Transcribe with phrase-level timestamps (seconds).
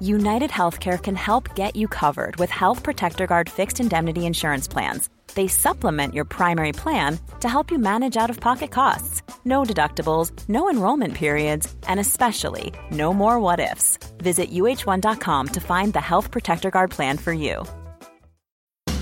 [0.00, 5.08] United Healthcare can help get you covered with Health Protector Guard fixed indemnity insurance plans
[5.36, 9.22] they supplement your primary plan to help you manage out of pocket costs.
[9.44, 13.98] No deductibles, no enrollment periods, and especially no more what ifs.
[14.18, 17.64] Visit uh1.com to find the Health Protector Guard plan for you.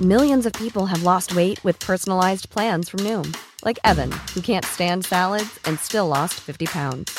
[0.00, 4.64] Millions of people have lost weight with personalized plans from Noom, like Evan, who can't
[4.64, 7.18] stand salads and still lost 50 pounds.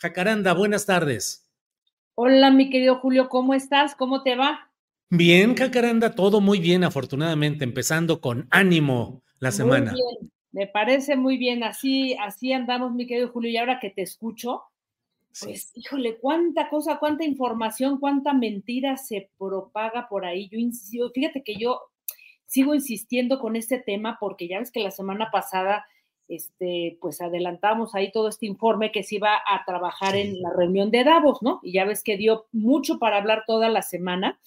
[0.00, 1.46] Jacaranda, buenas tardes.
[2.14, 3.94] Hola, mi querido Julio, ¿cómo estás?
[3.94, 4.72] ¿Cómo te va?
[5.10, 9.92] Bien, Jacaranda, todo muy bien, afortunadamente, empezando con ánimo la semana.
[9.92, 13.90] Muy bien, me parece muy bien, así, así andamos, mi querido Julio, y ahora que
[13.90, 14.62] te escucho,
[15.38, 20.48] pues, híjole, cuánta cosa, cuánta información, cuánta mentira se propaga por ahí.
[20.48, 21.78] Yo insisto, fíjate que yo
[22.46, 25.84] sigo insistiendo con este tema porque ya ves que la semana pasada
[26.30, 30.92] este, pues adelantamos ahí todo este informe que se iba a trabajar en la reunión
[30.92, 31.58] de Davos, ¿no?
[31.64, 34.38] Y ya ves que dio mucho para hablar toda la semana.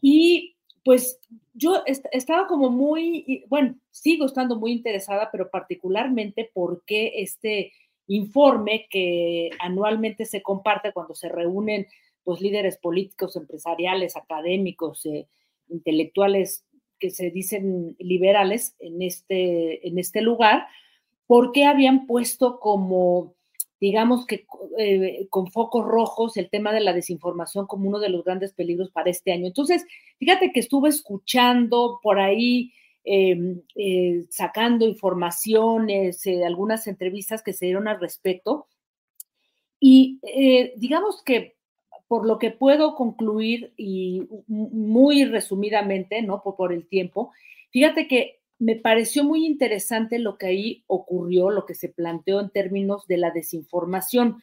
[0.00, 1.20] Y pues
[1.52, 7.72] yo he estado como muy, bueno, sigo estando muy interesada, pero particularmente porque este
[8.06, 11.86] informe que anualmente se comparte cuando se reúnen
[12.24, 15.28] pues líderes políticos, empresariales, académicos, eh,
[15.68, 16.64] intelectuales
[16.98, 20.68] que se dicen liberales en este, en este lugar,
[21.26, 23.34] ¿por qué habían puesto como,
[23.80, 24.46] digamos que
[24.78, 28.90] eh, con focos rojos el tema de la desinformación como uno de los grandes peligros
[28.90, 29.46] para este año?
[29.46, 29.84] Entonces,
[30.18, 32.72] fíjate que estuve escuchando por ahí,
[33.04, 38.66] em, eh, sacando informaciones, eh, algunas entrevistas que se dieron al respecto.
[39.80, 40.20] Y
[40.76, 41.56] digamos que
[42.06, 46.42] por lo que puedo concluir y muy resumidamente, ¿no?
[46.42, 47.32] Por, por el tiempo,
[47.70, 52.50] fíjate que me pareció muy interesante lo que ahí ocurrió, lo que se planteó en
[52.50, 54.40] términos de la desinformación,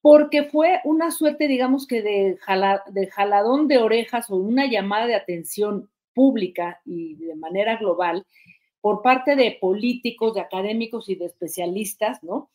[0.00, 2.38] porque fue una suerte, digamos que de,
[3.10, 8.24] jaladón de orejas o una llamada de atención pública y de manera global
[8.80, 12.50] por parte de políticos, de académicos y de especialistas, ¿no?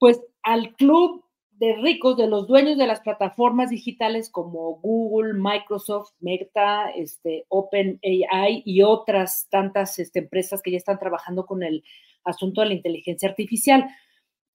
[0.00, 1.24] Pues al club
[1.64, 8.62] de ricos, de los dueños de las plataformas digitales como Google, Microsoft, Meta, este, OpenAI
[8.66, 11.82] y otras tantas este, empresas que ya están trabajando con el
[12.22, 13.88] asunto de la inteligencia artificial.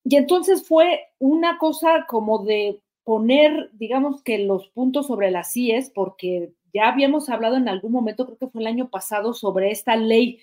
[0.04, 5.90] Y entonces fue una cosa como de poner, digamos que los puntos sobre las CIES,
[5.90, 9.96] porque ya habíamos hablado en algún momento, creo que fue el año pasado, sobre esta
[9.96, 10.38] ley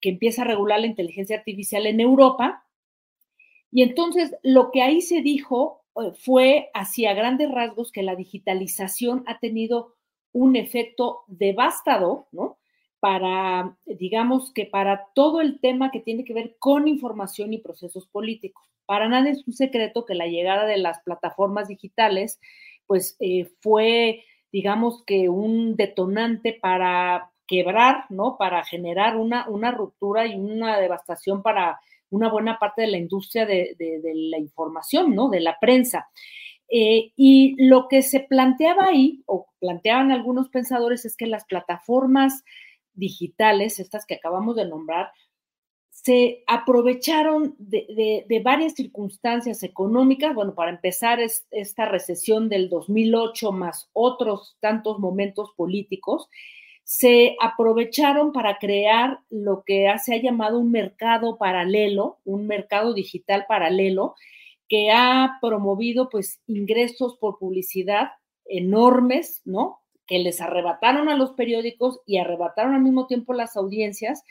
[0.00, 2.66] que empieza a regular la inteligencia artificial en Europa.
[3.70, 5.79] Y entonces lo que ahí se dijo
[6.18, 9.94] fue hacia grandes rasgos que la digitalización ha tenido
[10.32, 12.58] un efecto devastador, ¿no?
[13.00, 18.06] Para, digamos que para todo el tema que tiene que ver con información y procesos
[18.06, 18.70] políticos.
[18.84, 22.40] Para nada es un secreto que la llegada de las plataformas digitales,
[22.86, 28.36] pues eh, fue, digamos que un detonante para quebrar, ¿no?
[28.36, 33.46] Para generar una, una ruptura y una devastación para una buena parte de la industria
[33.46, 33.76] de,
[34.14, 35.28] la información, ¿no?
[35.28, 36.08] De la prensa.
[36.68, 42.44] Eh, y lo que se planteaba ahí, o planteaban algunos pensadores, es que las plataformas
[42.92, 45.10] digitales, estas que acabamos de nombrar,
[45.90, 50.34] se aprovecharon de, varias circunstancias económicas.
[50.34, 56.28] Bueno, para empezar, es esta recesión del 2008 más otros tantos momentos políticos,
[56.84, 63.44] se aprovecharon para crear lo que se ha llamado un mercado paralelo, un mercado digital
[63.48, 64.14] paralelo,
[64.68, 68.10] que ha promovido pues ingresos por publicidad
[68.44, 69.80] enormes, ¿no?
[70.06, 74.24] Que les arrebataron a los periódicos y arrebataron al mismo tiempo las audiencias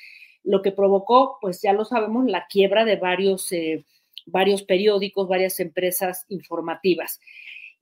[0.43, 3.85] lo que provocó, pues ya lo sabemos, la quiebra de varios, eh,
[4.25, 7.19] varios periódicos, varias empresas informativas.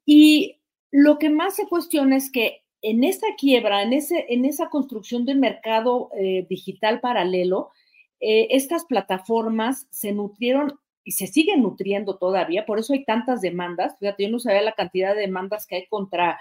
[0.06, 0.60] Y
[0.92, 5.26] lo que más se cuestiona es que en esa quiebra, en, ese, en esa construcción
[5.26, 7.72] del mercado eh, digital paralelo,
[8.20, 13.98] eh, estas plataformas se nutrieron y se siguen nutriendo todavía, por eso hay tantas demandas.
[14.00, 16.40] Fíjate, yo no sabía la cantidad de demandas que hay contra,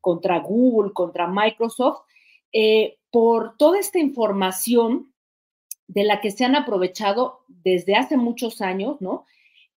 [0.00, 2.00] contra Google, contra Microsoft,
[3.10, 5.12] por toda esta información
[5.92, 9.26] de la que se han aprovechado desde hace muchos años, ¿no?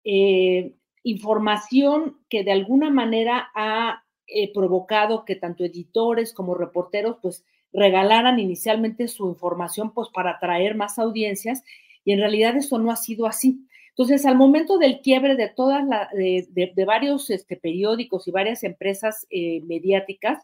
[0.05, 7.43] Eh, información que de alguna manera ha eh, provocado que tanto editores como reporteros pues
[7.73, 11.63] regalaran inicialmente su información pues para atraer más audiencias
[12.03, 13.67] y en realidad eso no ha sido así.
[13.89, 19.25] Entonces, al momento del quiebre de todas la, de, varios este, periódicos y varias empresas
[19.29, 20.43] eh, mediáticas,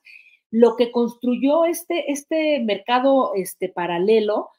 [0.50, 4.50] lo que construyó este, este mercado este, paralelo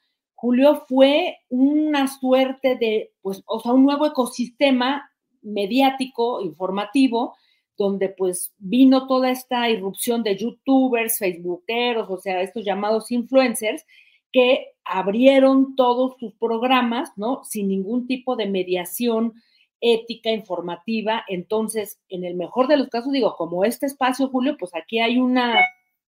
[0.43, 5.09] Julio fue una suerte de, pues, o sea, un nuevo ecosistema
[5.41, 7.37] mediático, informativo,
[7.77, 13.85] donde pues vino toda esta irrupción de youtubers, facebookeros, o sea, estos llamados influencers,
[14.31, 17.45] que abrieron todos sus programas, ¿no?
[17.45, 19.35] Sin ningún tipo de mediación
[19.81, 21.25] ética, informativa.
[21.29, 25.19] Entonces, en el mejor de los casos, digo, como este espacio, Julio, pues aquí hay
[25.19, 25.57] una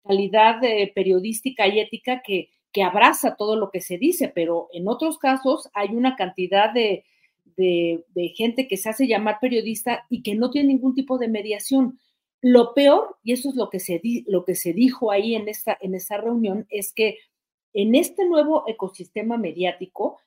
[0.04, 4.88] calidad eh, periodística y ética que que abraza todo lo que se dice, pero en
[4.88, 7.04] otros casos hay una cantidad de,
[8.34, 11.98] gente que se hace llamar periodista y que no tiene ningún tipo de mediación.
[12.40, 15.76] Lo peor, y eso es lo que se, lo que se dijo ahí en esta,
[15.80, 17.18] en reunión, es que
[17.72, 20.18] en este nuevo ecosistema mediático,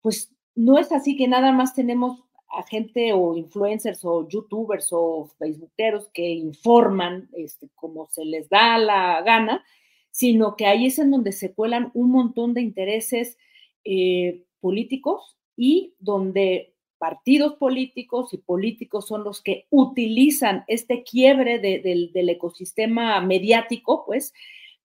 [0.00, 2.22] pues no es así que nada más tenemos
[2.52, 8.76] a gente o influencers o youtubers o facebookeros que informan este, como se les da
[8.76, 9.64] la gana,
[10.10, 13.38] sino que ahí es en donde se cuelan un montón de intereses
[13.84, 22.28] eh, políticos y donde partidos políticos y políticos son los que utilizan este quiebre del
[22.28, 24.32] ecosistema mediático, pues,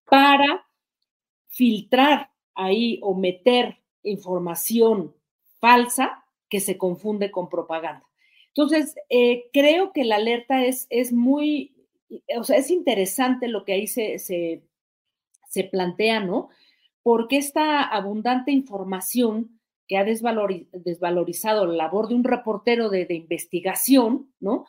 [0.09, 0.65] para
[1.47, 5.13] filtrar ahí o meter información
[5.59, 8.07] falsa que se confunde con propaganda.
[8.47, 11.75] Entonces, eh, creo que la alerta es, es muy,
[12.35, 16.49] o sea, es interesante lo que ahí se, se plantea, ¿no?
[17.03, 19.56] Porque esta abundante información
[19.87, 24.65] que ha desvalorizado la labor de un reportero de, investigación, ¿no?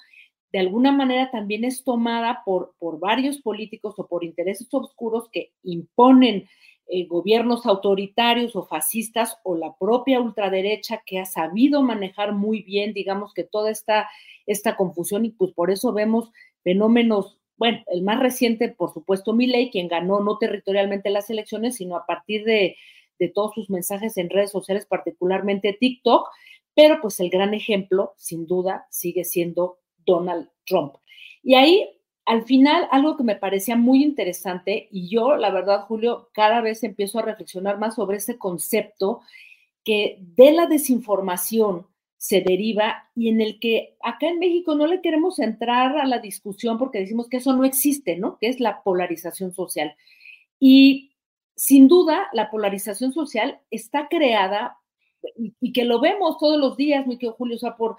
[0.52, 5.52] De alguna manera también es tomada por, por varios políticos o por intereses oscuros que
[5.62, 6.48] imponen
[6.90, 12.94] eh, gobiernos autoritarios o fascistas o la propia ultraderecha que ha sabido manejar muy bien,
[12.94, 14.08] digamos que toda esta,
[14.46, 16.30] esta confusión y pues por eso vemos
[16.62, 21.96] fenómenos bueno, el más reciente, por supuesto, Milei, quien ganó no territorialmente las elecciones, sino
[21.96, 22.76] a partir de,
[23.26, 26.28] todos sus mensajes en redes sociales, particularmente TikTok,
[26.74, 30.94] pero pues el gran ejemplo, sin duda, sigue siendo Donald Trump.
[31.42, 31.90] Y ahí,
[32.24, 36.84] al final, algo que me parecía muy interesante, y yo, la verdad, Julio, cada vez
[36.84, 39.22] empiezo a reflexionar más sobre ese concepto
[39.82, 45.00] que de la desinformación, se deriva y en el que acá en México no le
[45.00, 48.38] queremos entrar a la discusión porque decimos que eso no existe, ¿no?
[48.38, 49.94] Que es la polarización social.
[50.58, 51.07] Y
[51.58, 54.78] sin duda, la polarización social está creada
[55.34, 57.96] y, que lo vemos todos los días, mi querido Julio, o sea, por,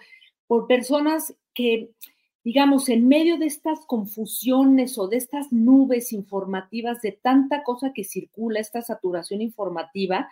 [0.48, 1.92] por personas que,
[2.42, 8.06] digamos, en medio de estas confusiones o de estas nubes informativas, de tanta cosa que
[8.06, 10.30] circula, esta saturación informativa,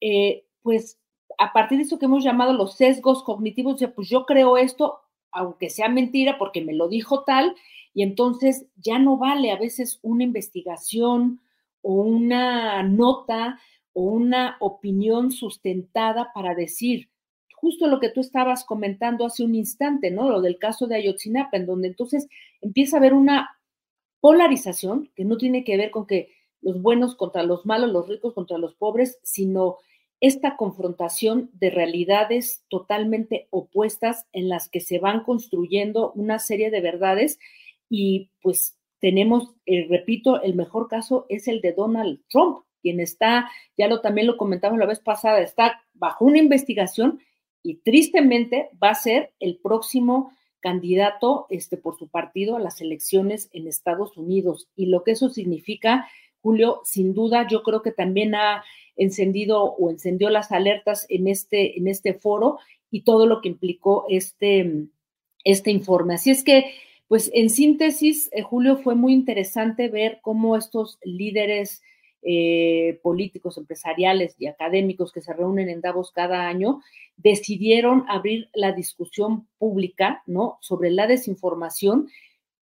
[0.00, 1.00] eh, pues
[1.38, 5.00] a partir de eso que hemos llamado los sesgos cognitivos, pues yo creo esto,
[5.32, 7.56] aunque sea mentira, porque me lo dijo tal,
[7.92, 11.40] y entonces ya no vale a veces una investigación
[11.82, 13.60] o una nota
[13.92, 17.10] o una opinión sustentada para decir
[17.62, 20.28] justo lo que tú estabas comentando hace un instante, ¿no?
[20.28, 22.26] Lo del caso de Ayotzinapa, en donde entonces
[22.60, 23.56] empieza a haber una
[24.20, 28.34] polarización que no tiene que ver con que los buenos contra los malos, los ricos
[28.34, 29.76] contra los pobres, sino
[30.20, 36.80] esta confrontación de realidades totalmente opuestas en las que se van construyendo una serie de
[36.80, 37.38] verdades
[37.88, 43.50] y pues tenemos, eh, repito, el mejor caso es el de Donald Trump, quien está,
[43.76, 47.18] ya lo también lo comentamos la vez pasada, está bajo una investigación
[47.64, 53.50] y tristemente va a ser el próximo candidato este, por su partido a las elecciones
[53.52, 54.68] en Estados Unidos.
[54.76, 56.08] Y lo que eso significa,
[56.40, 58.62] Julio, sin duda, yo creo que también ha
[58.94, 64.06] encendido o encendió las alertas en este, en este foro y todo lo que implicó
[64.08, 64.86] este,
[65.42, 66.14] este informe.
[66.14, 66.66] Así es que,
[67.08, 71.82] pues en síntesis, eh, Julio, fue muy interesante ver cómo estos líderes
[72.22, 76.80] eh, políticos, empresariales y académicos que se reúnen en Davos cada año,
[77.16, 80.56] decidieron abrir la discusión pública, ¿no?
[80.60, 82.08] Sobre la desinformación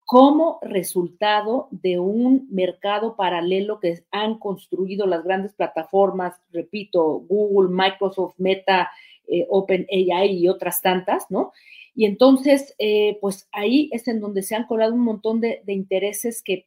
[0.06, 8.34] como resultado de un mercado paralelo que han construido las grandes plataformas, repito, Google, Microsoft,
[8.38, 8.90] Meta,
[9.28, 11.52] eh, OpenAI y otras tantas, ¿no?
[11.94, 16.42] Y entonces, eh, pues ahí es en donde se han colado un montón de intereses
[16.42, 16.66] que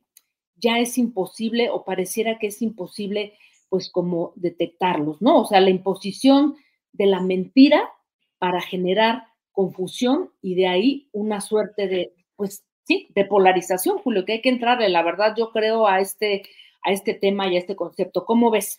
[0.63, 3.33] ya es imposible o pareciera que es imposible,
[3.69, 5.41] pues como detectarlos, ¿no?
[5.41, 6.55] O sea, la imposición
[6.93, 7.89] de la mentira
[8.37, 14.33] para generar confusión y de ahí una suerte de, pues sí, de polarización, Julio, que
[14.33, 16.43] hay que entrarle, la verdad, yo creo a este,
[16.83, 18.25] a este tema y a este concepto.
[18.25, 18.77] ¿Cómo ves?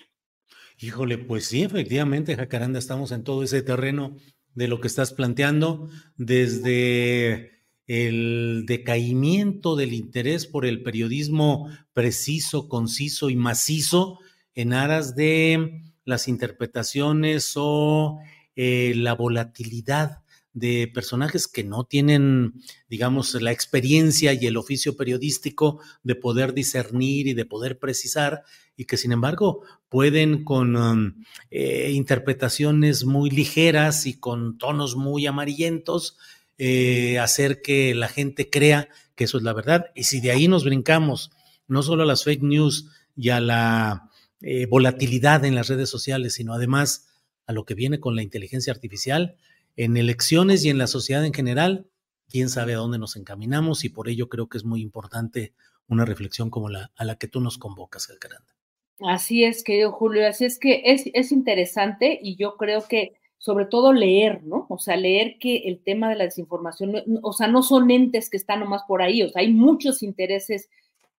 [0.80, 4.16] Híjole, pues sí, efectivamente, Jacaranda, estamos en todo ese terreno
[4.54, 7.54] de lo que estás planteando, desde
[7.86, 14.18] el decaimiento del interés por el periodismo preciso, conciso y macizo
[14.54, 18.20] en aras de las interpretaciones o
[18.56, 22.54] eh, la volatilidad de personajes que no tienen,
[22.88, 28.44] digamos, la experiencia y el oficio periodístico de poder discernir y de poder precisar,
[28.76, 35.26] y que sin embargo pueden con um, eh, interpretaciones muy ligeras y con tonos muy
[35.26, 36.16] amarillentos
[36.58, 39.86] eh, hacer que la gente crea que eso es la verdad.
[39.94, 41.30] Y si de ahí nos brincamos
[41.66, 46.34] no solo a las fake news y a la eh, volatilidad en las redes sociales,
[46.34, 47.08] sino además
[47.46, 49.36] a lo que viene con la inteligencia artificial,
[49.76, 51.88] en elecciones y en la sociedad en general,
[52.28, 55.54] quién sabe a dónde nos encaminamos y por ello creo que es muy importante
[55.86, 58.54] una reflexión como la a la que tú nos convocas, Calcaranda.
[59.00, 63.66] Así es, querido Julio, así es que es, es interesante y yo creo que sobre
[63.66, 64.66] todo leer, ¿no?
[64.70, 68.38] O sea, leer que el tema de la desinformación, o sea, no son entes que
[68.38, 70.70] están nomás por ahí, o sea, hay muchos intereses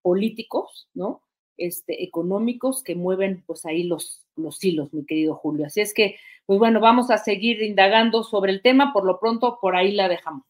[0.01, 1.21] políticos, ¿no?
[1.57, 5.67] Este, económicos que mueven pues ahí los, los hilos, mi querido Julio.
[5.67, 6.15] Así es que,
[6.45, 10.09] pues bueno, vamos a seguir indagando sobre el tema, por lo pronto por ahí la
[10.09, 10.43] dejamos.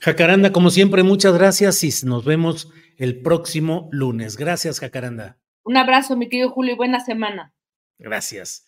[0.00, 4.36] Jacaranda, como siempre, muchas gracias y nos vemos el próximo lunes.
[4.36, 5.38] Gracias, Jacaranda.
[5.64, 7.52] Un abrazo, mi querido Julio, y buena semana.
[7.98, 8.67] Gracias.